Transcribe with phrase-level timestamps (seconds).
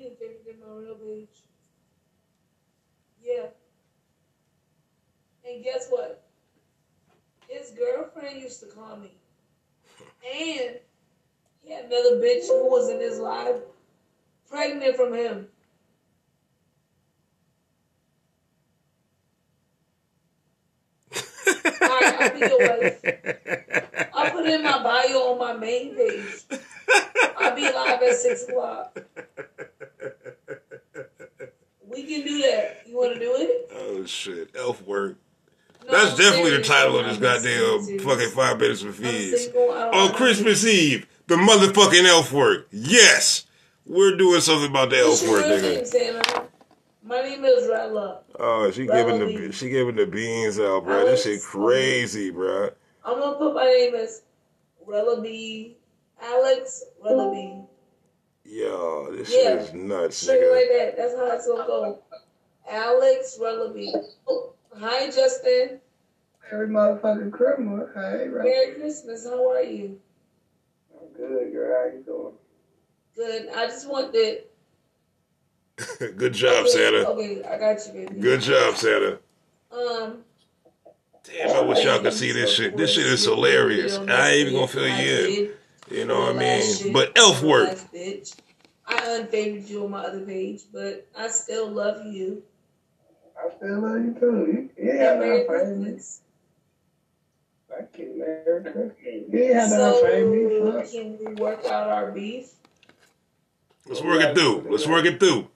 [0.00, 1.42] He didn't favorite my real page.
[3.22, 3.48] Yeah.
[5.46, 6.24] And guess what?
[7.48, 9.12] His girlfriend used to call me.
[10.24, 10.78] And
[11.62, 13.56] he had another bitch who was in his life
[14.48, 15.48] pregnant from him.
[21.82, 22.42] I'll be.
[24.14, 26.44] I'll put in my bio on my main page.
[27.36, 28.98] I'll be live at 6 o'clock.
[31.90, 32.82] We can do that.
[32.86, 33.70] You want to do it?
[33.74, 35.16] Oh shit, elf work.
[35.86, 39.44] No, That's definitely the title of this goddamn fucking five minutes with fees.
[39.44, 42.68] single, I don't On Christmas Eve, the motherfucking elf work.
[42.70, 43.46] Yes,
[43.86, 46.46] we're doing something about the elf work, nigga.
[47.02, 48.20] My name is Rella.
[48.38, 49.52] Oh, she Rella giving the Lee.
[49.52, 51.06] she giving the beans out, bro.
[51.06, 52.70] This shit crazy, bro.
[53.04, 54.22] I'm gonna put my name as
[54.86, 55.76] Rella B.
[56.22, 57.62] Alex Rella B.
[58.50, 59.42] Yo, this Yeah.
[59.42, 60.50] shit is nuts, Straight nigga.
[60.56, 60.96] like that.
[60.96, 61.98] That's how it's gonna go.
[62.68, 63.72] Alex Rella
[64.26, 65.80] Oh, hi, Justin.
[66.50, 67.88] Every motherfucking criminal.
[67.94, 68.44] Hey, right.
[68.44, 69.24] Merry Christmas.
[69.24, 70.00] How are you?
[71.00, 71.78] I'm good, girl.
[71.80, 72.34] How you doing?
[73.14, 73.48] Good.
[73.54, 74.44] I just wanted.
[76.16, 77.08] Good job, okay, Santa.
[77.08, 78.20] Okay, I got you, baby.
[78.20, 79.20] Good job, Santa.
[79.70, 80.24] Um.
[81.22, 82.76] Damn, I wish y'all could see this shit.
[82.76, 83.96] This shit is hilarious.
[83.96, 85.52] I ain't even gonna fill you in.
[85.90, 86.92] You know what I mean?
[86.92, 87.76] But elf work.
[87.92, 88.34] Bitch.
[88.86, 92.42] I unfavored you on my other page, but I still love you.
[93.38, 94.26] I still love you too.
[94.76, 95.84] You, you ain't And have Merry to fame me.
[95.90, 96.20] Christmas.
[97.68, 98.92] Thank you, Merry Christmas.
[99.04, 99.76] You ain't have to.
[99.76, 100.90] So fuck.
[100.90, 102.50] can we work out our beef?
[103.86, 104.66] Let's work it through.
[104.70, 105.48] Let's work it through.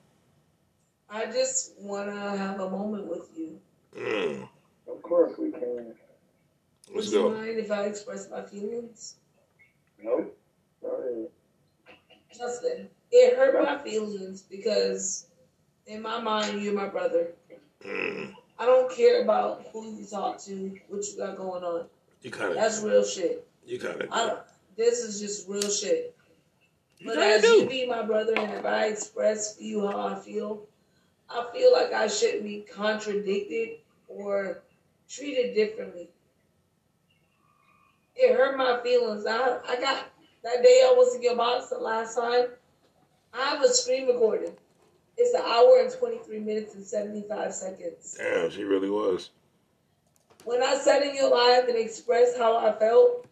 [1.08, 3.60] I just wanna have a moment with you.
[3.96, 4.48] Mm,
[4.88, 5.94] Of course we can.
[6.92, 7.30] let's Would you go.
[7.30, 9.16] mind if I express my feelings?
[10.04, 10.36] Nope.
[10.82, 11.28] Go ahead.
[12.36, 15.26] Justin, it hurt my feelings because
[15.86, 17.28] in my mind you're my brother.
[17.84, 21.86] Mm, I don't care about who you talk to, what you got going on.
[22.22, 23.46] you kind of, That's real shit.
[23.66, 24.08] you kind of.
[24.12, 24.38] I don't,
[24.76, 26.14] this is just real shit.
[26.98, 27.48] You But kinda as do.
[27.48, 30.66] you be my brother, and if I express to you how I feel,
[31.30, 33.78] I feel like I shouldn't be contradicted
[34.08, 34.62] or
[35.08, 36.08] treated differently.
[38.16, 39.26] It hurt my feelings.
[39.26, 40.04] I I got
[40.42, 42.46] that day I was in your box the last time.
[43.32, 44.52] I have a screen recording.
[45.16, 48.16] It's an hour and twenty three minutes and seventy five seconds.
[48.18, 49.30] Damn, she really was.
[50.44, 53.26] When I sat in your live and expressed how I felt,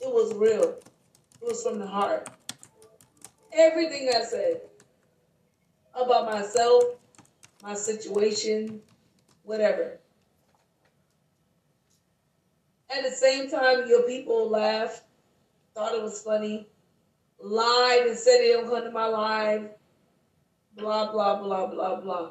[0.00, 0.78] it was real.
[1.42, 2.30] It was from the heart.
[3.52, 4.62] Everything I said
[5.94, 6.84] about myself,
[7.62, 8.80] my situation,
[9.44, 9.98] whatever.
[12.90, 15.02] At the same time, your people laughed,
[15.74, 16.68] thought it was funny,
[17.40, 19.70] lied and said they don't come to my live,
[20.76, 22.30] blah, blah, blah, blah, blah.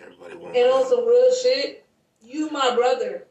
[0.00, 0.58] Everybody wants.
[0.58, 1.86] And on some real shit,
[2.22, 3.26] you my brother.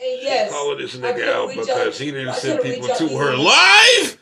[0.00, 3.16] And yes, calling this nigga out because out- he didn't I send people to to
[3.18, 3.42] her you.
[3.42, 4.18] live.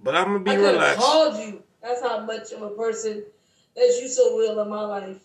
[0.00, 0.98] But I'm gonna be I could have relaxed.
[1.00, 1.62] called you.
[1.82, 3.24] That's how much of a person
[3.76, 5.18] that you so real in my life.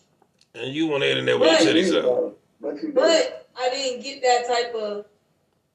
[0.54, 1.66] And you on the internet with your Right.
[1.76, 2.36] titties out.
[2.60, 2.72] Though.
[2.72, 2.92] But you.
[2.92, 5.06] But I didn't get that type of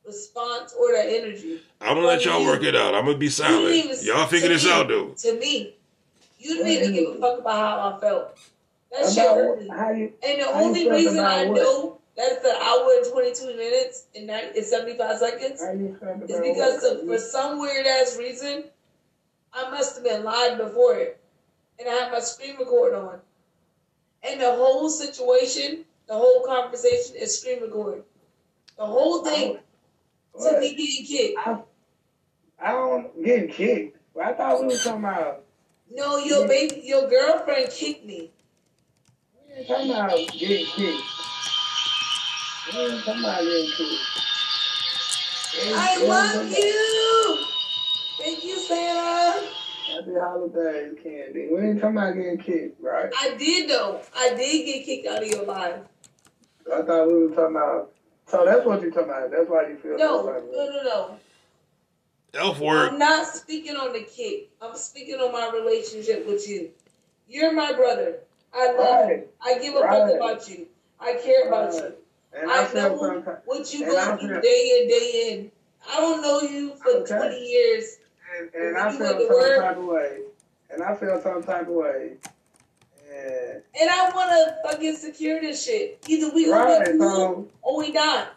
[0.06, 1.62] response or that energy.
[1.82, 2.96] I'm gonna let y'all work it out.
[2.96, 3.74] I'm gonna be silent.
[3.74, 5.10] even- Y'all figure this me- out though.
[5.10, 5.76] To me,
[6.40, 7.22] you didn't even give a mm-hmm.
[7.22, 8.38] fuck about how I felt.
[8.92, 9.66] That shit About hurt me.
[10.00, 11.58] you And the only reason I what?
[11.58, 16.16] know that's the hour and 22 minutes and that is 75 seconds how you felt
[16.16, 18.66] about It's because of, for some weird ass reason,
[19.54, 21.20] I must have been live before it.
[21.78, 23.20] And I had my screen record on.
[24.24, 28.04] And the whole situation, the whole conversation is screen record.
[28.78, 29.60] The whole thing to
[30.34, 30.60] What?
[30.60, 31.40] me getting kicked.
[31.40, 31.58] I,
[32.60, 33.98] I don't getting kicked.
[34.22, 35.44] I thought we were talking about.
[35.92, 38.32] No, your baby, your girlfriend kicked me.
[39.48, 41.04] We ain't talking about getting kicked.
[42.74, 44.02] We ain't talking about getting kicked.
[45.58, 47.46] I love you.
[48.20, 49.48] Thank you, Santa.
[49.88, 51.48] Happy holidays, Candy.
[51.52, 53.10] We ain't talking about getting kicked, right?
[53.20, 54.02] I did though.
[54.18, 55.80] I did get kicked out of your life.
[56.74, 57.92] I thought we were talking about.
[58.28, 59.30] So that's what you're talking about.
[59.30, 61.20] That's why you feel No, so no, like no, no.
[62.34, 62.92] Elf work.
[62.92, 64.50] I'm not speaking on the kick.
[64.62, 66.72] I'm speaking on my relationship with you.
[67.28, 68.18] You're my brother.
[68.54, 69.24] I love you.
[69.42, 70.00] I give a Right.
[70.00, 70.68] fuck about you.
[71.00, 71.84] I care about Right.
[71.84, 71.94] you.
[72.34, 75.52] And I, I know what you And go through day in, day in.
[75.88, 77.16] I don't know you for Okay.
[77.16, 78.00] 20 years.
[78.38, 79.60] And, and I You feel went to some work.
[79.62, 80.18] type of way.
[80.72, 82.14] And I feel some type of way.
[83.14, 86.00] And And I want to fucking secure this shit.
[86.08, 88.30] Either we right, get so or we not.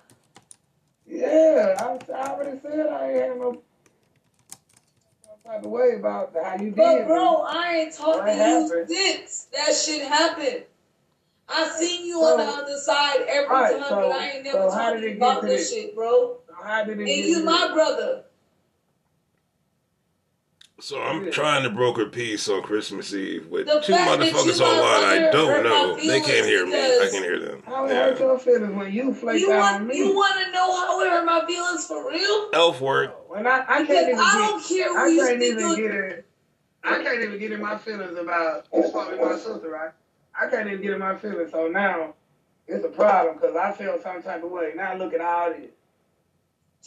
[1.07, 3.63] yeah, I, I already said I ain't have no.
[5.45, 6.77] type of way about how you did.
[6.77, 10.65] But bro, I ain't talking you since that shit happened.
[11.49, 14.59] I seen you on the other side every Alright, time, so- but I ain't never
[14.59, 15.73] so how talked did to it you get about this this?
[15.73, 16.37] shit, bro.
[16.47, 18.25] So how did it And you my brother.
[20.81, 21.31] So I'm Yeah.
[21.33, 25.25] trying to broker peace on Christmas Eve with The two fact that motherfuckers you online
[25.25, 25.97] I don't know.
[25.97, 26.75] They can't hear me.
[26.77, 27.63] I because- can hear them.
[27.67, 28.27] How it hurt Yeah.
[28.27, 29.99] your feelings when you flaked You out on want me?
[29.99, 32.51] you want to know how it hurt my feelings for real?
[32.53, 33.11] Elf work.
[33.13, 35.53] Oh, when I, I Because can't even I get, don't care I you can't think
[35.53, 35.77] even you.
[35.77, 36.25] get in.
[36.85, 39.91] I can't even get in my feelings about you supposed to my sister, right?
[40.41, 41.51] I can't even get in my feelings.
[41.51, 42.15] So now
[42.69, 44.75] it's a problem because I feel some type of way.
[44.77, 45.71] Now look at all this.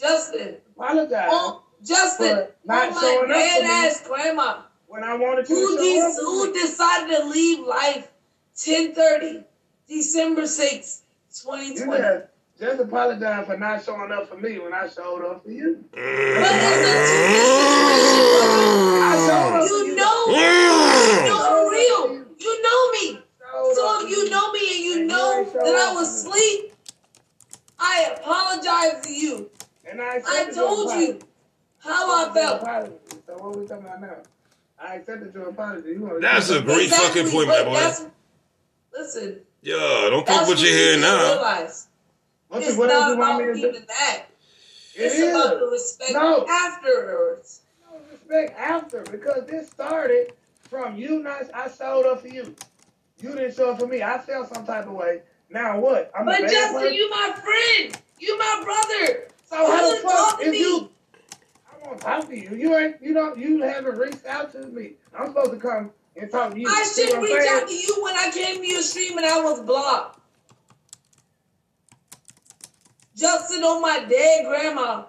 [0.00, 4.62] Justin, Apologize oh, Justin, not my showing up dead ass grandma.
[4.86, 6.14] when I wanted Who, to de- up.
[6.14, 8.10] who decided to leave life
[8.54, 9.44] 1030,
[9.88, 11.00] December 6th,
[11.42, 12.02] 2020?
[12.02, 12.26] just,
[12.60, 15.84] just apologize for not showing up for me when I showed up for you.
[15.92, 16.42] Mm.
[19.64, 22.26] You know, you know for real.
[22.38, 23.18] You know me.
[23.74, 26.72] So if you know me and you know that I was asleep,
[27.78, 29.50] I apologize to you.
[29.90, 31.20] And I, I told you.
[31.84, 33.26] How I Accepted felt.
[33.26, 34.16] So what we talking about now?
[34.80, 35.90] I accepted your apology.
[35.90, 38.08] You wanna- That's a great fucking point, my boy.
[38.92, 41.32] Listen, Yo, don't that's talk what you what hear need to now.
[41.34, 41.86] realize.
[42.48, 43.68] What, It's what not you want about me to do?
[43.68, 44.22] even that.
[44.94, 45.34] It It's is.
[45.34, 46.46] about the respect No.
[46.46, 47.60] afterwards.
[47.90, 50.32] No respect after because this started
[50.68, 52.54] from you not I showed up for you.
[53.18, 54.02] You didn't show up for me.
[54.02, 55.22] I felt some type of way.
[55.48, 56.10] Now what?
[56.18, 56.94] I'm But Justin, person?
[56.94, 57.98] you my friend.
[58.18, 59.28] You my brother.
[59.48, 60.58] so how the fuck if me.
[60.58, 60.90] you
[61.82, 62.54] I won't talk to you.
[62.56, 64.92] You ain't you don't you haven't reached out to me.
[65.16, 66.68] I'm supposed to come and talk to you.
[66.68, 67.62] I should reach saying?
[67.62, 70.20] out to you when I came to your stream and I was blocked.
[73.16, 75.04] Justin on my dead grandma.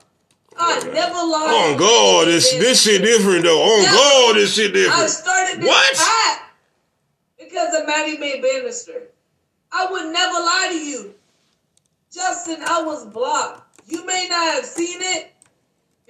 [0.57, 1.49] I never lied.
[1.49, 3.61] On oh, God, this this shit different though.
[3.61, 3.95] On Never.
[3.95, 4.99] God, this shit different.
[4.99, 5.97] I started this What?
[5.99, 6.51] app
[7.39, 9.03] because of Maddie Mae Bannister.
[9.71, 11.15] I would never lie to you.
[12.13, 13.61] Justin, I was blocked.
[13.87, 15.32] You may not have seen it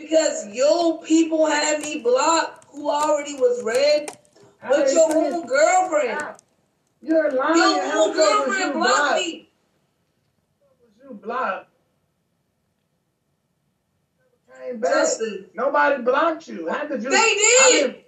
[0.03, 4.17] because your people had me blocked who already was red,
[4.59, 6.21] How but your say- own girlfriend.
[7.01, 7.57] You're lying.
[7.57, 9.19] Your How own the fuck was girlfriend you blocked blocked?
[9.19, 9.49] me.
[10.61, 11.69] Was you blocked?
[14.61, 14.91] Came back.
[14.91, 16.69] Justin, Nobody blocked you.
[16.69, 17.09] How did you?
[17.09, 17.91] They I did.
[17.93, 18.01] mean,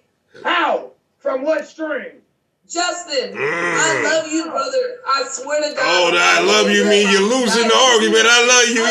[0.44, 0.92] how?
[1.18, 2.22] From what string?
[2.70, 3.38] Justin, Mm.
[3.38, 4.98] I love you, brother.
[5.08, 5.84] I swear to God.
[5.86, 8.26] Oh, I love you mean you're losing the argument.
[8.28, 8.86] I love you,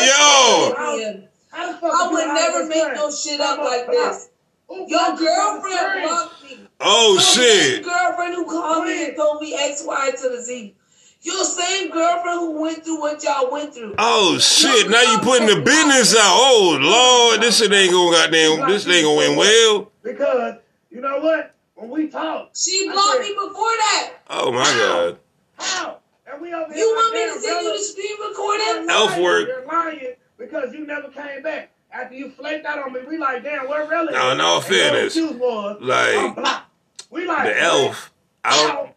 [1.21, 1.27] yo.
[1.55, 4.29] Man, How the fuck I would never make no shit up like this.
[4.67, 6.03] Oh, Your blocked you from the girlfriend string?
[6.03, 6.67] blocked me.
[6.81, 7.83] Oh Your shit.
[7.83, 10.75] girlfriend who called me and told me X, Y to the Z.
[11.21, 13.95] Your same girlfriend who went through what y'all went through.
[13.97, 14.89] Oh shit.
[14.89, 16.33] Now you putting the business out.
[16.37, 18.69] Oh lord, this shit ain't gonna goddamn.
[18.69, 19.91] This ain't gonna end well.
[20.03, 20.55] Because
[20.91, 21.53] you know what?
[21.75, 24.13] When we talk, She blocked me before that.
[24.29, 25.17] Oh my god.
[25.57, 25.97] how?
[26.31, 28.89] And we over here You want me to send you the screen you're recording?
[28.89, 29.23] Elf lying.
[29.23, 29.49] work.
[30.37, 31.71] You're lying because you never came back.
[31.91, 34.11] After you flaked out on me, we like, damn, where really?
[34.11, 36.65] Now, in all And your fairness, excuse was, like,
[37.09, 38.11] We like The elf.
[38.43, 38.91] I don't.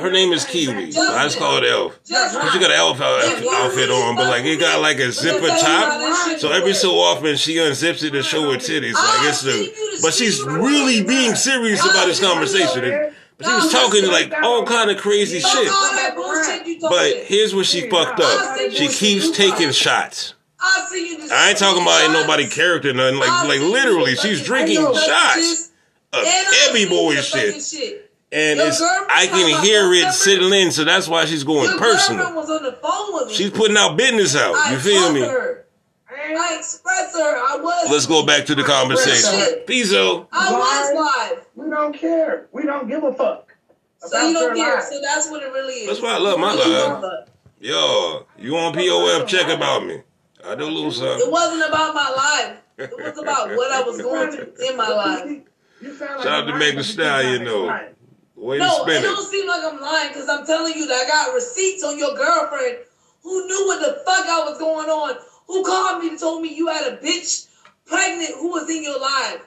[0.00, 0.92] Her name is Kiwi.
[0.92, 1.98] So I just call it Elf.
[2.04, 5.48] Just But she got an elf outfit on, but like it got like a zipper
[5.48, 6.38] top.
[6.38, 8.94] So every so often she unzips it to show her titties.
[8.94, 12.84] Like it's the, but she's really being serious about this conversation.
[12.84, 15.68] And- But she was talking like all kind of crazy shit.
[15.68, 18.56] all that bullshit you But here's where she fucked up.
[18.70, 20.34] She keeps taking shots.
[20.66, 23.18] I'll see you the I ain't talking about ain't nobody character, nothing.
[23.20, 25.70] Like I'll like literally, she's drinking shots
[26.12, 28.10] of and heavy boy the fucking shit.
[28.32, 30.16] And Your it's I can hear it numbers?
[30.16, 32.34] settling in, so that's why she's going Your personal.
[32.34, 33.34] was on the phone with me.
[33.34, 34.54] She's putting out business out.
[34.56, 35.20] I You feel me?
[35.20, 35.66] her.
[36.08, 37.36] I expressed to her.
[37.36, 37.90] I was.
[37.90, 39.38] Let's go back to the conversation.
[39.38, 39.66] Shit.
[39.66, 40.26] Pizzo.
[40.32, 41.46] I was live.
[41.54, 42.48] We don't care.
[42.52, 43.54] We don't give a fuck.
[43.98, 44.76] So you don't care.
[44.76, 44.84] life.
[44.84, 45.88] So that's what it really is.
[45.88, 47.28] That's why I love my life.
[47.60, 49.26] Yo, you on POF?
[49.28, 50.00] Check about me.
[50.46, 52.60] I do a little It wasn't about my life.
[52.78, 55.42] It was about what I was going through in my life.
[55.80, 57.64] You sound Shout out to liar, Megan Thee you Stallion, though.
[57.64, 57.94] like a liar.
[58.36, 61.04] The way No, it spin don't seem like I'm lying because I'm telling you that
[61.06, 62.78] I got receipts on your girlfriend
[63.22, 66.54] who knew what the fuck I was going on, who called me and told me
[66.54, 67.48] you had a bitch
[67.86, 69.40] pregnant who was in your life.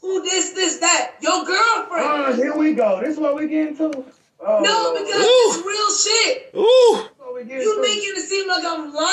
[0.00, 1.14] Who this, this, that?
[1.20, 2.06] Your girlfriend.
[2.06, 3.00] Oh, here we go.
[3.00, 4.04] This is what we get into.
[4.40, 5.58] Oh, no, because Ooh.
[5.58, 6.50] it's real shit.
[6.54, 7.82] Ooh, This is what we get You into.
[7.82, 9.07] making it seem like I'm lying.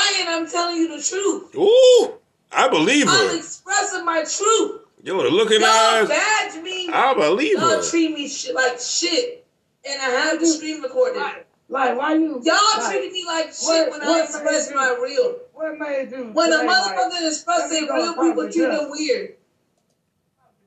[0.56, 1.56] I'm telling you the truth.
[1.56, 2.14] ooh.
[2.52, 3.30] I believe her.
[3.32, 4.82] I'm expressing my truth.
[5.04, 6.08] Yo, the looking Y'all eyes.
[6.08, 6.88] badge me.
[6.92, 7.74] I believe her.
[7.76, 9.46] Y'all treat me shit like shit.
[9.88, 11.18] And I have the screen recorded.
[11.20, 12.42] Like, like, why you?
[12.44, 15.36] Y'all like, treated me like shit what- when I what expressed made my you- real.
[15.54, 16.30] What made you?
[16.34, 18.80] When a motherfucker like, express let me their real, people to treat Jeff.
[18.80, 19.36] them weird.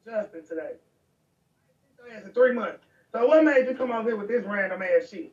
[0.05, 0.73] Justin today.
[2.25, 2.79] In three months.
[3.13, 5.33] So what made you come out here with this random ass shit?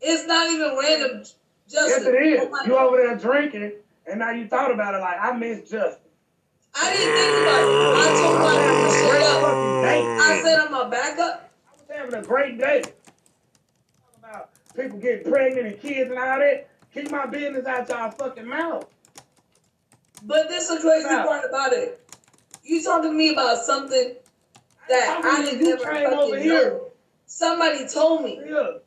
[0.00, 1.24] It's not even random,
[1.68, 2.04] Justin.
[2.04, 2.40] Yes, it is.
[2.42, 3.72] Oh my you over there drinking,
[4.06, 6.02] and now you thought about it like I miss Justin.
[6.74, 7.96] I didn't think about it.
[7.96, 10.20] I told my to great up.
[10.20, 11.50] I said I'm a backup.
[11.68, 12.82] I was having a great day.
[12.82, 12.92] Talking
[14.18, 16.68] about people getting pregnant and kids and all that.
[16.92, 18.86] Keep my business out y'all fucking mouth.
[20.22, 21.26] But this is the crazy Stop.
[21.26, 22.00] part about it.
[22.62, 24.16] You talking to me about something
[24.88, 26.70] that How I didn't you never came over fucking here?
[26.70, 26.86] know.
[27.26, 28.40] Somebody told me.
[28.44, 28.78] Yeah.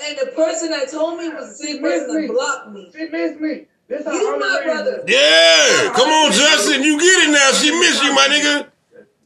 [0.00, 2.90] And the person that told me was the same person that blocked me.
[2.94, 3.66] She missed me.
[3.88, 5.02] This You my brother.
[5.06, 7.50] Yeah, come on, Justin, you get it now.
[7.52, 8.68] She miss you, my nigga.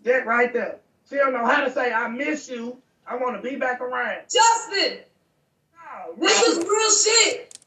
[0.04, 0.78] That right there.
[1.09, 2.78] She don't know how to say I miss you.
[3.07, 4.23] I want to be back around.
[4.31, 4.99] Justin,
[5.75, 7.59] No, this is real shit.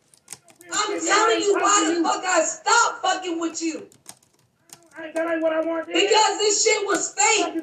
[0.74, 3.88] I'm telling you why the fuck I stopped fucking with you.
[4.98, 5.86] I ain't- That ain't what I want.
[5.88, 7.46] Because this shit was fake.
[7.46, 7.58] I'm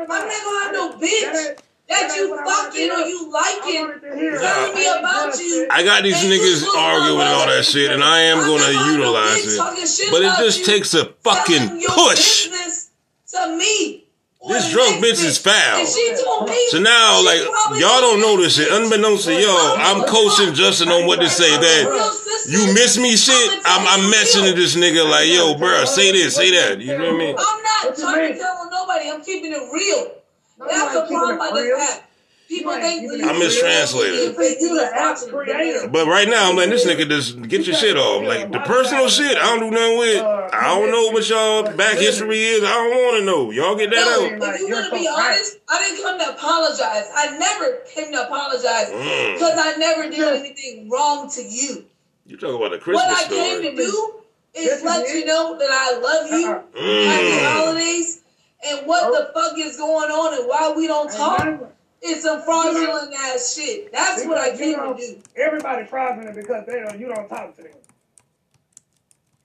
[0.00, 0.08] about?
[0.08, 0.12] not
[0.44, 3.30] gonna have no That bitch ain't- that you what I wanted to fucking or you
[3.30, 5.68] liking wanted telling me about you.
[5.70, 8.78] I got these niggas arguing and all that shit, and I am gonna not gonna
[8.78, 10.10] have no utilize it.
[10.10, 12.48] But it just takes a fucking push.
[12.48, 14.02] to me.
[14.48, 15.80] This the drunk bitch is foul.
[15.80, 16.56] And she told me.
[16.70, 17.40] So now, like,
[17.80, 18.70] y'all don't notice told this shit.
[18.70, 18.84] me.
[18.84, 21.50] Unbeknownst to y'all, I'm coaching Justin on what to say.
[21.50, 23.50] That you miss me shit.
[23.64, 26.80] I'm, I'm messaging this nigga like, yo, bro, say this, say that.
[26.80, 27.36] You know what I mean?
[27.36, 29.10] I'm not What trying to tell nobody.
[29.10, 30.12] I'm keeping it real.
[30.58, 32.00] No, That's you the problem it about this
[32.48, 34.14] People You think keeping when it I'm his you- translator.
[34.14, 35.80] you think You the you app watching creator.
[35.82, 38.22] the But right now, I'm letting this nigga just get your shit off.
[38.22, 40.22] Like the personal shit, I don't do nothing with.
[40.22, 42.62] I don't know what y'all back history is.
[42.62, 43.50] I don't want to know.
[43.50, 44.54] Y'all get that No, out.
[44.54, 47.06] if you want to be honest, I didn't come to apologize.
[47.16, 49.34] I never came to apologize Mm.
[49.34, 51.84] because I never did anything wrong to you.
[52.26, 53.70] You talking about a the What I came story?
[53.70, 54.12] to do
[54.54, 56.46] is Yes, let you know that I love you.
[56.48, 57.04] Uh-uh.
[57.10, 57.44] Happy Mm.
[57.44, 58.20] holidays.
[58.66, 61.72] And what the fuck is going on and why we don't talk?
[62.02, 63.92] It's some fraudulent ass shit.
[63.92, 65.22] That's what I Because you came to do.
[65.36, 67.72] Everybody fraudulent because they don't, you don't talk to them.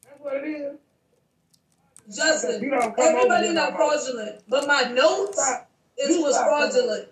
[0.03, 0.77] That's what it is.
[2.15, 5.69] Justin, You don't come everybody not here fraudulent, but my notes Stop.
[5.97, 6.71] is You was stop coming.
[6.71, 7.09] fraudulent.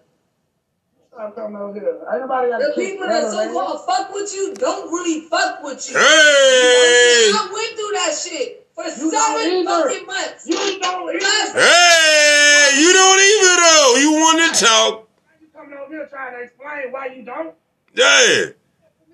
[1.13, 1.99] Stop coming over here.
[2.11, 5.89] Ain't nobody got The people that so called fuck with you don't really fuck with
[5.89, 5.95] you.
[5.97, 6.01] Hey!
[6.01, 10.47] I went through that shit for You don't seven fucking months.
[10.47, 11.21] You don't even.
[11.21, 12.79] Last- Hey!
[12.81, 13.95] You don't even know.
[13.99, 15.09] You want to talk?
[15.41, 17.55] You coming over here trying to explain why you don't?
[17.93, 18.45] Yeah.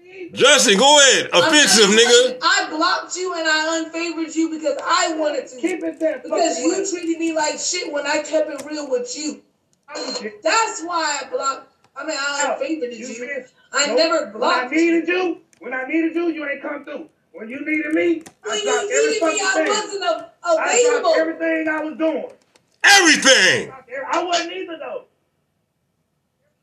[0.03, 0.29] Me?
[0.34, 1.29] Justin, go ahead.
[1.34, 2.38] Offensive, I'm- nigga.
[2.41, 5.57] I blocked you and I unfavored you because I wanted to.
[5.57, 6.19] Keep it there.
[6.24, 6.86] Because you way.
[6.89, 9.41] treated me like shit when I kept it real with you.
[10.43, 11.72] That's why I blocked.
[11.95, 13.45] I mean, I oh, unfavored You you.
[13.72, 13.98] I Nope.
[13.98, 14.77] never When I blocked you.
[14.77, 17.10] needed you, when I needed you, you ain't come through.
[17.36, 19.68] When you needed me, I When dropped you every needed me, I thing.
[19.68, 21.13] wasn't a- I dropped available.
[21.18, 22.32] everything I was doing.
[22.82, 23.74] Everything.
[24.08, 25.04] I wasn't either though.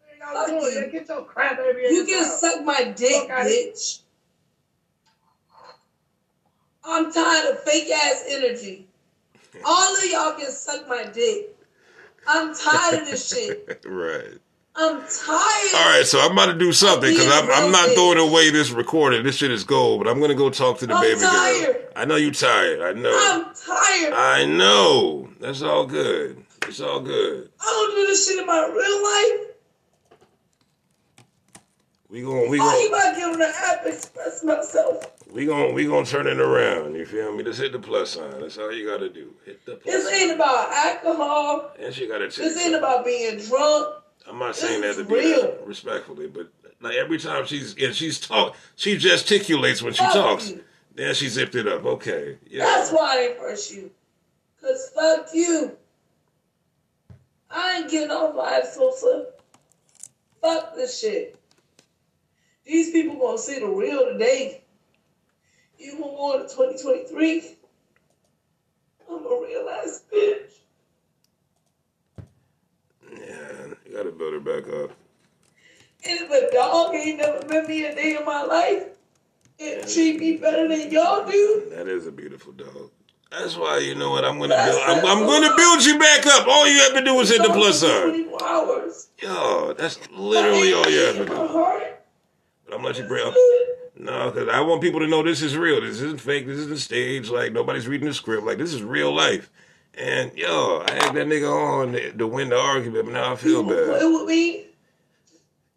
[0.02, 0.91] Everything I was Fuck doing, you.
[0.91, 1.95] get your crap baby.
[1.95, 3.73] You can suck my dick, Fuck outta here.
[3.73, 3.99] bitch.
[6.85, 8.88] I'm tired of fake ass energy.
[9.67, 11.55] All of y'all can suck my dick.
[12.26, 13.83] I'm tired of this shit.
[13.85, 14.38] Right.
[14.75, 15.75] I'm tired.
[15.75, 18.71] All right, so I'm about to do something because I'm, I'm not throwing away this
[18.71, 19.23] recording.
[19.23, 21.83] This shit is gold, but I'm gonna go talk to the I'm baby girl.
[21.95, 22.81] I know you tired.
[22.81, 23.12] I know.
[23.14, 24.14] I'm tired.
[24.14, 25.29] I know.
[25.41, 26.43] That's all good.
[26.67, 27.50] It's all good.
[27.61, 29.49] I don't do this shit in my real life.
[32.09, 32.61] We gon' we going.
[32.61, 35.12] Why you about to app express myself?
[35.33, 36.95] we gon' we gon' turn it around.
[36.95, 37.43] You feel me?
[37.43, 38.41] Just hit the plus sign.
[38.41, 39.35] That's all you gotta do.
[39.45, 39.95] Hit the plus.
[39.95, 40.14] This sign.
[40.14, 41.73] ain't about alcohol.
[41.79, 42.26] And she gotta.
[42.26, 44.01] This ain't about being drunk.
[44.29, 45.59] I'm not saying that to be real.
[45.64, 46.49] respectfully, but
[46.81, 50.50] like every time she's and she's talk, she gesticulates when she Fuck talks.
[50.50, 50.64] you.
[50.95, 51.85] Then she zipped it up.
[51.85, 52.64] Okay, yeah.
[52.64, 53.91] That's why I press you.
[54.61, 55.76] Cause fuck you.
[57.50, 59.26] I ain't getting off live Sosa.
[60.41, 61.37] Fuck this shit.
[62.64, 64.62] These people gonna see the real today.
[65.79, 67.57] You gonna go into 2023?
[69.11, 70.50] I'm a real ass bitch.
[73.19, 74.90] Yeah, you gotta build her back up.
[76.02, 78.85] If a dog ain't never met me a day in my life
[79.61, 82.90] and treat me better than y'all do, That is a beautiful dog.
[83.30, 85.04] That's why you know what I'm gonna That's build.
[85.04, 85.06] I'm.
[85.06, 86.47] I'm gonna build you back up.
[86.49, 88.28] All you have to do is hit the plus sign.
[88.28, 89.09] 24 hours.
[89.23, 91.35] Yo, that's literally all you have to do.
[91.35, 93.35] But I'm gonna let you bring up.
[93.97, 95.80] No, because I want people to know this is real.
[95.80, 96.47] This isn't fake.
[96.47, 97.30] This isn't stage.
[97.30, 98.44] Like nobody's reading the script.
[98.44, 99.50] Like this is real life.
[99.94, 103.62] And yo, I had that nigga on to, win the argument, but now I feel
[103.62, 104.66] You gonna play with me?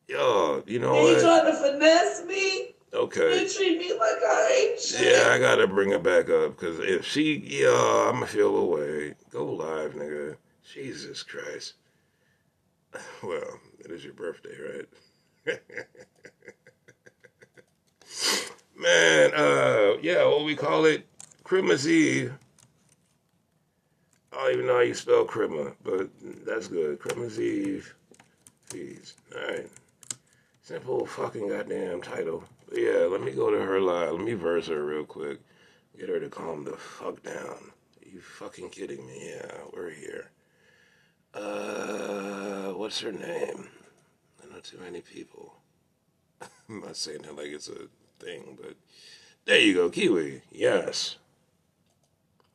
[0.07, 1.22] Yo, you know They what?
[1.22, 2.75] trying to finesse me.
[2.93, 3.22] Okay.
[3.22, 3.48] Okay.
[3.50, 5.17] treat me like I ain't shit.
[5.17, 9.15] Yeah, I gotta bring her back up because if she, yo, I'm gonna feel away.
[9.31, 10.38] Go live, nigga.
[10.63, 11.74] Jesus Christ.
[13.22, 14.55] Well, it is your birthday,
[15.45, 15.57] right?
[18.77, 21.05] Man, uh, yeah, what we call it?
[21.43, 22.34] Christmas Eve.
[24.36, 26.10] I don't even know how you spell Christmas, but
[26.46, 27.00] that's good.
[27.00, 27.96] Christmas Eve
[28.65, 29.15] feeds.
[29.34, 29.70] Alright.
[30.62, 32.44] Simple fucking goddamn title.
[32.68, 34.13] But yeah, let me go to her live.
[34.13, 35.39] Let me verse her real quick.
[35.98, 37.72] Get her to calm the fuck down.
[38.04, 39.32] Are you fucking kidding me?
[39.36, 40.32] Yeah, we're here.
[41.34, 43.70] Uh, what's her name?
[44.44, 45.54] I know too many people.
[46.42, 47.88] I'm not saying that like it's a
[48.20, 48.75] thing, but
[49.46, 50.42] there you go, Kiwi.
[50.51, 51.18] Yes.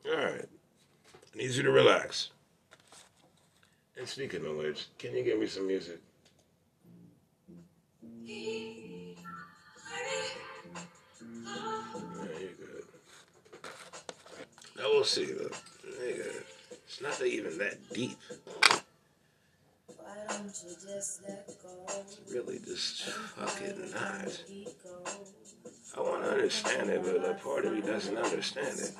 [0.05, 0.49] All right.
[1.33, 2.29] I need you to relax.
[3.97, 5.99] And speaking of which, can you give me some music?
[8.23, 8.35] Yeah,
[12.39, 12.83] you're good.
[14.77, 15.25] Now we'll see.
[15.25, 16.43] Nigga,
[16.85, 18.17] it's not even that deep.
[20.43, 24.43] It's Really, just fucking not.
[25.97, 28.95] I want to understand it, but a part of me doesn't understand it.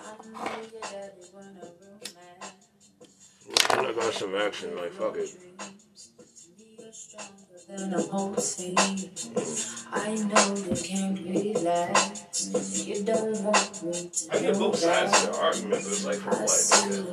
[3.91, 5.35] I'm gonna some action, like fuck it.
[7.67, 8.77] Than a whole team.
[9.91, 12.87] I know you can't relax.
[12.87, 16.19] You don't want me to I get both sides of the argument, but it's like
[16.19, 16.47] for like.
[16.87, 17.03] You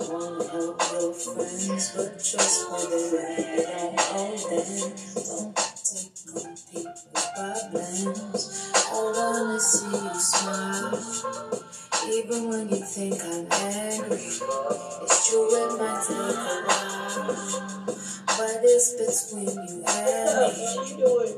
[0.00, 4.90] wanna help your friends, but just for the right, don't them.
[5.26, 5.54] Don't
[5.86, 8.42] take on people's problems.
[8.74, 11.61] I wanna see you smile.
[12.10, 17.96] Even when you think I'm angry, it's true it might take a while.
[18.26, 21.36] But it's between you and me.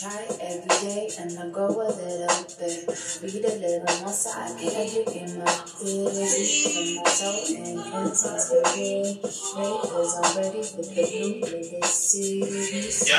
[0.00, 2.26] Try every day and I go a little
[2.58, 2.88] bit.
[3.22, 6.26] Read a little more so I can educate my theory.
[6.66, 9.06] From my toe and into the ring.
[9.22, 13.10] Wait, cause I'm ready for the blue latest series.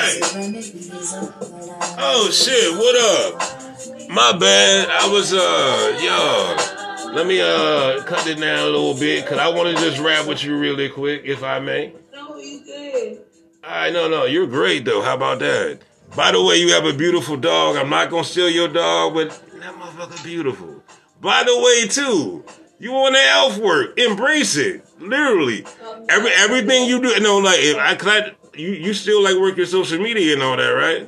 [1.97, 4.09] Oh shit, what up?
[4.09, 4.89] My bad.
[4.89, 7.13] I was, uh, yo.
[7.13, 10.27] Let me, uh, cut it down a little bit because I want to just rap
[10.27, 11.93] with you really quick, if I may.
[12.13, 13.21] No, you good.
[13.63, 15.01] All right, no, no, you're great though.
[15.01, 15.79] How about that?
[16.15, 17.77] By the way, you have a beautiful dog.
[17.77, 20.83] I'm not gonna steal your dog, but that motherfucker beautiful.
[21.21, 22.43] By the way, too,
[22.79, 23.97] you on the elf work.
[23.97, 24.85] Embrace it.
[24.99, 25.65] Literally.
[26.09, 29.65] Every everything you do, no, like if I, I you you still like work your
[29.65, 31.07] social media and all that, right?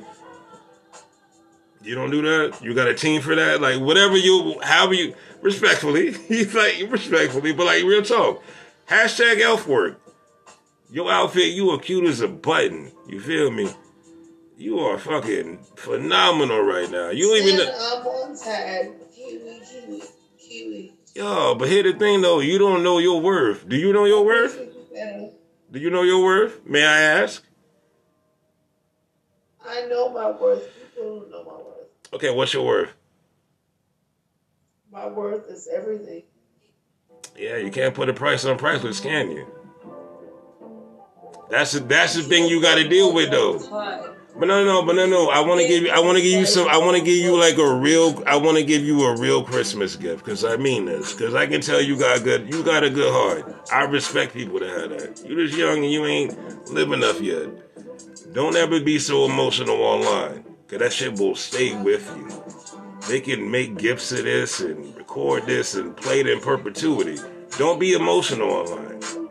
[1.82, 2.64] You don't do that.
[2.64, 3.60] You got a team for that.
[3.60, 8.42] Like whatever you, however you, respectfully, he's like respectfully, but like real talk.
[8.88, 10.00] Hashtag elf work.
[10.90, 12.92] Your outfit, you are cute as a button.
[13.08, 13.68] You feel me?
[14.64, 17.10] You are fucking phenomenal right now.
[17.10, 17.68] You don't even.
[17.68, 18.94] I'm on tag.
[19.14, 20.04] Kiwi, kiwi,
[20.40, 20.94] kiwi.
[21.14, 23.68] Yo, but here the thing though, you don't know your worth.
[23.68, 24.58] Do you know your worth?
[25.70, 26.66] Do you know your worth?
[26.66, 27.44] May I ask?
[29.68, 30.64] I know my worth.
[30.96, 32.14] People don't know my worth.
[32.14, 32.94] Okay, what's your worth?
[34.90, 36.24] My worth is everything.
[37.38, 39.46] Yeah, you can't put a price on priceless, can you?
[41.50, 44.13] That's the that's the thing you got to deal with though.
[44.36, 45.30] But no, no, but no, no.
[45.30, 45.90] I want to give you.
[45.90, 46.68] I want to give you some.
[46.68, 48.24] I want to give you like a real.
[48.26, 51.14] I want to give you a real Christmas gift because I mean this.
[51.14, 52.52] Because I can tell you got good.
[52.52, 53.56] You got a good heart.
[53.72, 55.30] I respect people that have that.
[55.30, 57.48] You just young and you ain't live enough yet.
[58.34, 60.44] Don't ever be so emotional online.
[60.68, 62.44] Cause that shit will stay with you.
[63.08, 67.20] They can make gifts of this and record this and play it in perpetuity.
[67.58, 69.23] Don't be emotional online.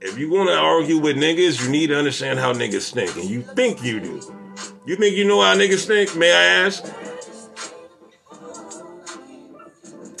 [0.00, 3.28] If you want to argue with niggas, you need to understand how niggas think, And
[3.28, 4.20] you think you do.
[4.86, 6.16] You think you know how niggas think?
[6.16, 6.84] May I ask?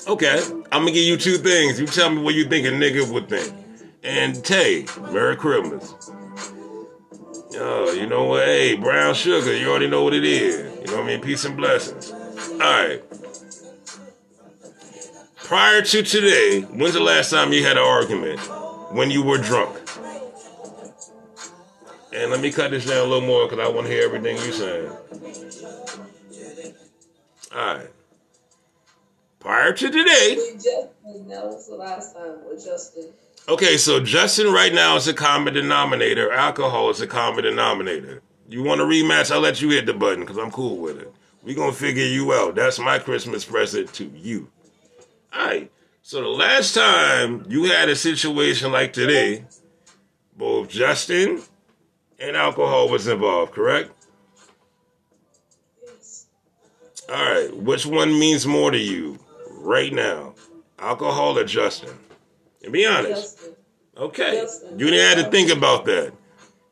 [0.08, 1.78] Okay, I'm gonna give you two things.
[1.78, 3.52] You tell me what you think a nigga would think.
[4.02, 5.94] And Tay, Merry Christmas.
[7.60, 8.44] Oh, you know what?
[8.44, 10.56] Hey, brown sugar, you already know what it is.
[10.80, 11.20] You know what I mean?
[11.20, 12.10] Peace and blessings.
[12.52, 13.02] Alright.
[15.36, 18.40] Prior to today, when's the last time you had an argument?
[18.90, 19.76] When you were drunk.
[22.12, 24.36] And let me cut this down a little more because I want to hear everything
[24.36, 24.90] you're saying.
[27.54, 27.90] Alright.
[29.40, 30.34] Prior to today.
[30.54, 33.12] Justin, that the last time with Justin.
[33.48, 36.32] Okay, so Justin right now is a common denominator.
[36.32, 38.22] Alcohol is a common denominator.
[38.48, 39.30] You want a rematch?
[39.30, 41.12] I'll let you hit the button because I'm cool with it.
[41.42, 42.56] We're going to figure you out.
[42.56, 44.50] That's my Christmas present to you.
[45.32, 45.70] All right.
[46.08, 49.44] So the last time you had a situation like today,
[50.38, 51.42] both Justin
[52.18, 53.90] and alcohol was involved, correct?
[55.84, 56.28] Yes.
[57.10, 59.18] All right, which one means more to you
[59.50, 60.34] right now?
[60.78, 61.98] Alcohol or Justin?
[62.64, 63.36] And be honest.
[63.36, 63.56] Justin.
[63.98, 64.40] Okay.
[64.40, 64.78] Justin.
[64.78, 66.14] You didn't have to think about that.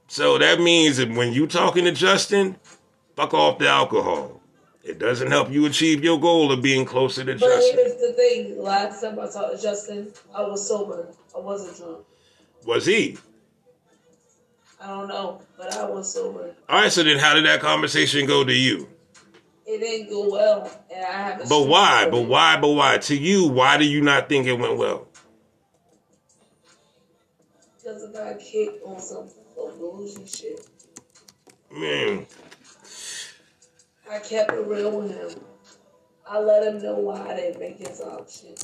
[0.08, 2.56] So that means that when you talking to Justin,
[3.16, 4.40] fuck off the alcohol.
[4.86, 7.76] It doesn't help you achieve your goal of being closer to but Justin.
[7.76, 11.08] But here's the thing: last time I saw Justin, I was sober.
[11.34, 12.06] I wasn't drunk.
[12.64, 13.18] Was he?
[14.80, 16.54] I don't know, but I was sober.
[16.68, 16.92] All right.
[16.92, 18.88] So then, how did that conversation go to you?
[19.66, 21.48] It didn't go well, and I have.
[21.48, 22.08] But why?
[22.08, 22.56] But why?
[22.60, 22.98] But why?
[22.98, 25.08] To you, why do you not think it went well?
[27.76, 30.64] Because I got kicked on some delusion shit.
[31.72, 32.26] Man,
[34.10, 35.42] I kept it real with him.
[36.28, 38.54] I let him know why I didn't make his option.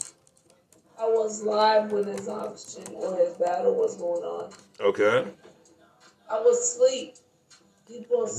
[1.01, 4.51] I was live when his option or his battle was going on.
[4.81, 5.25] Okay.
[6.31, 7.17] I was asleep.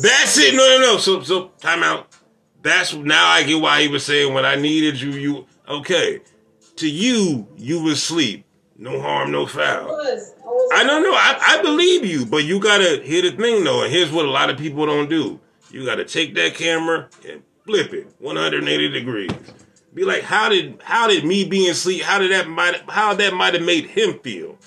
[0.01, 0.55] That's it.
[0.55, 0.97] No, no, no.
[0.97, 2.07] So, so time out.
[2.61, 6.21] That's now I get why he was saying when I needed you, you okay.
[6.77, 8.45] To you, you was asleep.
[8.77, 9.89] No harm, no foul.
[9.89, 10.33] I, was.
[10.41, 11.13] I, was I don't know.
[11.13, 14.29] I, I believe you, but you gotta hear the thing though, and here's what a
[14.31, 15.39] lot of people don't do.
[15.73, 19.31] You got to take that camera and flip it 180 degrees.
[19.91, 22.03] Be like, how did how did me being asleep?
[22.03, 24.57] How did that might how that might have made him feel?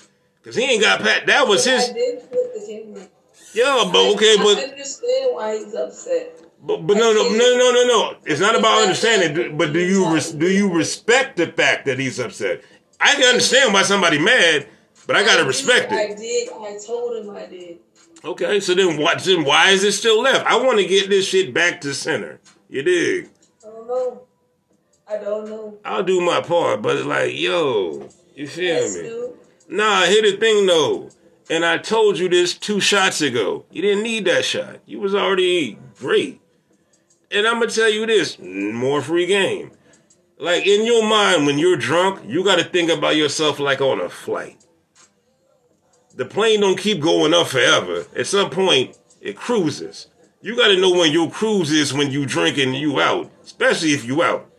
[0.41, 1.25] Because he ain't got pat.
[1.27, 1.89] That was his.
[1.89, 3.07] I did flip the camera.
[3.53, 6.43] Yeah, but okay, but I understand why he's upset.
[6.61, 8.17] But, but no, no, no, no, no, no.
[8.25, 9.57] It's not about understanding.
[9.57, 12.63] But do you res, do you respect the fact that he's upset?
[12.99, 14.67] I can understand why somebody mad,
[15.05, 15.95] but I gotta respect it.
[15.95, 16.49] I did.
[16.49, 17.79] I told him I did.
[18.23, 19.23] Okay, so then what?
[19.23, 20.45] Then why is it still left?
[20.45, 22.39] I want to get this shit back to center.
[22.69, 23.29] You dig?
[23.63, 24.21] I don't know.
[25.07, 25.77] I don't know.
[25.85, 29.03] I'll do my part, but it's like, yo, you feel yes, me?
[29.03, 29.33] Dude.
[29.69, 31.09] Nah, hit the thing though.
[31.49, 33.65] And I told you this two shots ago.
[33.71, 34.79] You didn't need that shot.
[34.85, 36.41] You was already great.
[37.31, 39.71] And I'm gonna tell you this: more free game.
[40.37, 44.01] Like in your mind, when you're drunk, you got to think about yourself like on
[44.01, 44.66] a flight
[46.17, 48.05] the plane don't keep going up forever.
[48.15, 50.07] At some point, it cruises.
[50.41, 53.91] You got to know when your cruise is when you drink and you out, especially
[53.91, 54.49] if you out.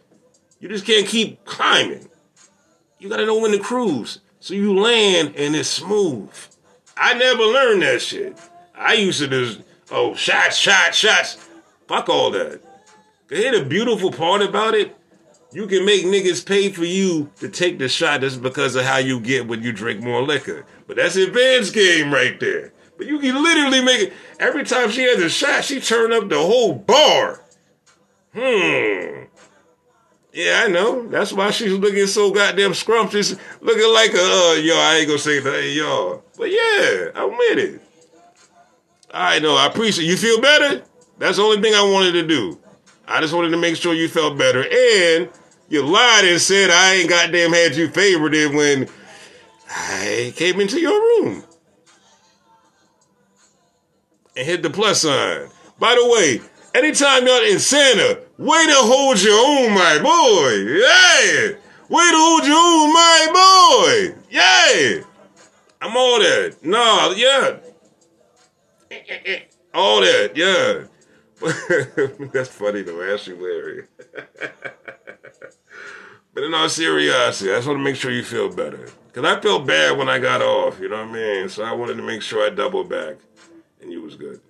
[0.61, 2.09] You just can't keep climbing.
[2.99, 4.21] You got to know when to cruise.
[4.41, 6.31] So you land and it's smooth.
[6.97, 8.39] I never learned that shit.
[8.77, 11.39] I used to just, oh, shots, shots, shots.
[11.87, 12.61] Fuck all that.
[13.29, 14.97] Hear the beautiful part about it?
[15.51, 18.99] You can make niggas pay for you to take the shot just because of how
[18.99, 20.67] you get when you drink more liquor.
[20.87, 22.73] But that's advanced game right there.
[22.99, 24.13] But you can literally make it.
[24.39, 27.45] Every time she has a shot, she turn up the whole bar.
[28.35, 29.25] Hmm.
[30.33, 31.09] Yeah, I know.
[31.09, 35.19] That's why she's looking so goddamn scrumptious, looking like a, uh, yo, I ain't gonna
[35.19, 36.23] say that, y'all.
[36.37, 37.81] But yeah, I'm with it.
[39.11, 40.83] I know, I appreciate You feel better?
[41.17, 42.59] That's the only thing I wanted to do.
[43.09, 44.61] I just wanted to make sure you felt better.
[44.63, 45.31] And
[45.71, 48.89] you lied and said I ain't goddamn had you favorited when
[49.71, 51.43] I came into your room
[54.37, 55.49] and hit the plus sign.
[55.79, 56.41] By the way,
[56.75, 60.55] anytime y'all in Santa, way to hold your own, my boy.
[60.79, 61.57] Yeah.
[61.89, 64.19] Way to hold your own, my boy.
[64.31, 65.05] Yeah.
[65.81, 66.57] I'm all that.
[66.63, 67.57] No, yeah.
[69.73, 70.85] All that, yeah.
[72.33, 73.85] That's funny though, Ashley Larry.
[76.35, 78.89] but in all seriousness, I just want to make sure you feel better.
[79.07, 81.49] Because I felt bad when I got off, you know what I mean?
[81.49, 83.17] So I wanted to make sure I doubled back.
[83.81, 84.41] And you was good.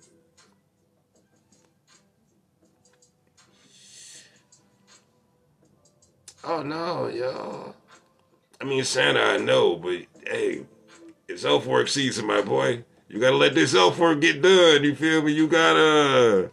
[6.43, 7.75] Oh no, yo.
[8.59, 10.65] I mean Santa, I know, but hey,
[11.27, 12.83] it's elf work season, my boy.
[13.07, 14.83] You gotta let this elf work get done.
[14.83, 15.33] You feel me?
[15.33, 16.49] You gotta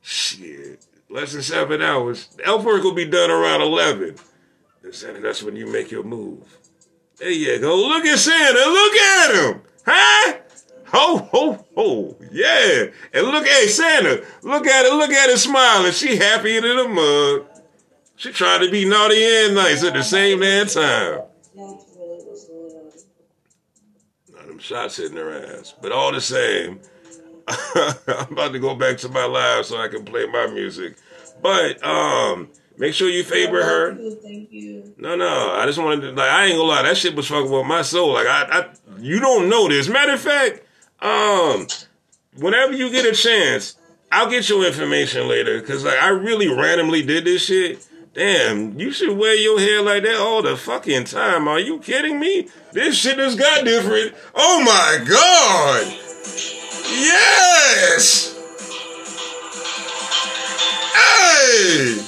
[0.00, 0.84] Shit.
[1.10, 2.28] Less than seven hours.
[2.44, 4.16] Elf work will be done around 11.
[4.82, 6.58] And Santa, that's when you make your move.
[7.16, 7.76] There you go.
[7.76, 8.58] Look at Santa.
[8.58, 9.62] Look at him.
[9.84, 10.38] Huh?
[10.92, 12.16] Ho, ho, ho.
[12.30, 12.86] Yeah.
[13.12, 14.92] And look, hey, Santa, look at it.
[14.92, 15.92] Look at her smiling.
[15.92, 17.46] She happy than a mug.
[18.16, 21.22] She trying to be naughty and nice at the same damn time.
[24.32, 25.74] Not them shots hitting her ass.
[25.80, 26.80] But all the same,
[28.08, 30.96] I'm about to go back to my live so I can play my music.
[31.42, 33.94] But um, make sure you favor her.
[34.22, 34.94] Thank you.
[34.98, 37.50] No, no, I just wanted to like I ain't gonna lie, that shit was fucking
[37.50, 38.12] with my soul.
[38.14, 39.88] Like I, I you don't know this.
[39.88, 40.62] Matter of fact,
[41.00, 41.66] um,
[42.36, 43.76] whenever you get a chance,
[44.10, 47.84] I'll get your information later because like I really randomly did this shit.
[48.14, 51.46] Damn, you should wear your hair like that all the fucking time.
[51.46, 52.48] Are you kidding me?
[52.72, 54.14] This shit has got different.
[54.34, 56.57] Oh my god.
[56.90, 58.34] Yes!
[60.94, 62.04] Hey!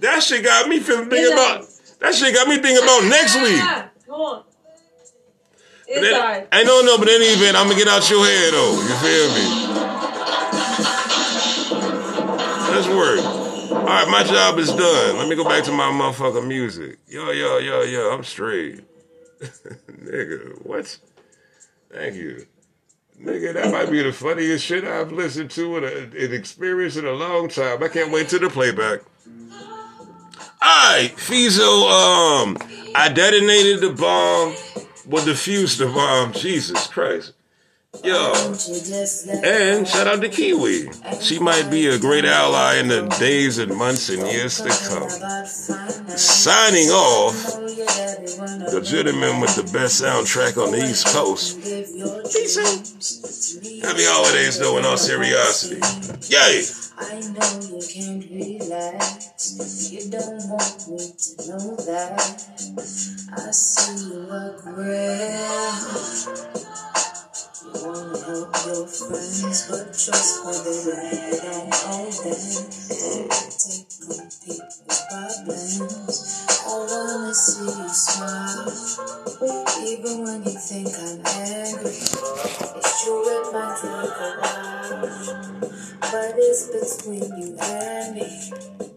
[0.00, 1.66] That shit got me feeling thinking about
[2.00, 3.60] that shit got me thinking about next week.
[4.06, 4.44] Come on.
[5.86, 8.72] That, I don't know, but any event, I'm gonna get out your hair though.
[8.80, 9.70] You feel me?
[12.72, 13.20] Let's work.
[13.72, 15.16] All right, my job is done.
[15.16, 16.98] Let me go back to my motherfucking music.
[17.06, 18.80] Yo, yo, yo, yo, I'm straight.
[19.90, 20.98] Nigga, what?
[21.92, 22.46] Thank you.
[23.20, 27.06] Nigga, that might be the funniest shit I've listened to in, a, in experience in
[27.06, 27.82] a long time.
[27.82, 29.00] I can't wait to the playback.
[30.62, 32.58] Alright, Fizo, um,
[32.94, 34.54] I detonated the bomb,
[35.06, 36.32] well, defused the bomb.
[36.34, 37.32] Jesus Christ.
[38.04, 38.32] Yo,
[39.42, 40.88] and shout out to Kiwi.
[41.20, 45.10] She might be a great ally in the days and months and years to come.
[46.16, 47.34] Signing off,
[48.70, 51.60] the gentleman with the best soundtrack on the East Coast.
[51.60, 52.86] Peace out.
[53.84, 55.80] Happy holidays, though, in all seriosity.
[56.30, 56.62] Yay!
[56.96, 59.90] I know you can't relax.
[59.90, 62.20] You don't want me to know that.
[63.32, 64.20] I see you
[66.70, 67.09] you
[67.74, 72.40] wanna help your friends, but trust me, baby, you don't owe them.
[73.50, 76.46] Take on people's problems.
[76.66, 78.68] I wanna see you smile,
[79.86, 81.98] even when you think I'm angry.
[82.76, 88.89] It's true, it might take a while, but it's between you and me.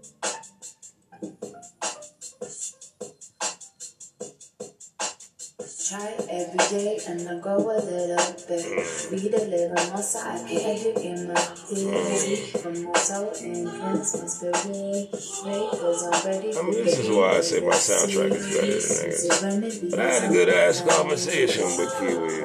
[5.94, 8.66] Try every day and I go a little bit.
[9.12, 15.12] Read a little more so I can educate my my soul and hence my spirit.
[15.12, 19.62] Cause I'm ready I mean, this is why I say my soundtrack is better than
[19.62, 19.92] niggas.
[19.92, 22.42] But I had a good ass conversation with Kiwi.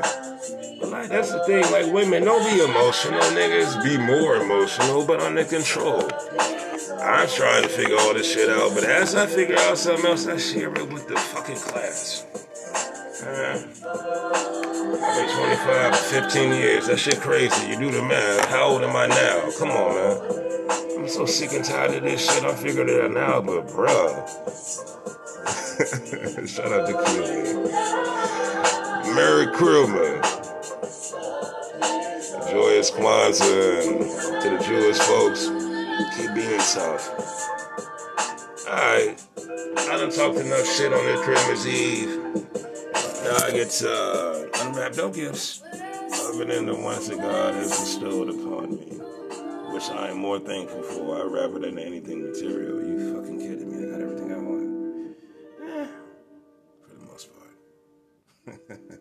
[0.81, 1.65] But like, that's the thing.
[1.73, 3.19] Like, women, don't be emotional.
[3.33, 6.03] Niggas be more emotional, but under control.
[7.01, 10.27] I'm trying to figure all this shit out, but as I figure out something else,
[10.27, 12.27] I share it with the fucking class.
[13.21, 13.65] I've
[15.17, 16.87] been 25 15 years.
[16.87, 17.69] That shit crazy.
[17.69, 18.49] You do the math.
[18.49, 19.51] How old am I now?
[19.59, 20.21] Come on, man.
[20.99, 22.45] I'm so sick and tired of this shit.
[22.45, 24.29] I'm figuring it out now, but bruh.
[26.49, 27.65] Shout out to Krillman.
[29.15, 30.23] Merry Krillman.
[32.51, 35.49] Joyous Kwanzaa to the Jewish folks.
[36.17, 37.11] Keep being tough.
[38.69, 39.21] Alright.
[39.37, 42.68] I done talked enough shit on this Christmas Eve.
[43.31, 48.77] I get uh, unwrapped no gifts other than the ones that God has bestowed upon
[48.77, 48.99] me,
[49.73, 51.19] which I am more thankful for.
[51.19, 52.83] I rather than anything material.
[52.87, 53.87] You fucking kidding me?
[53.87, 55.17] I got everything I want.
[55.63, 55.87] Eh,
[56.83, 58.91] for the most part.